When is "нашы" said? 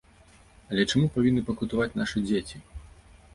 2.01-2.25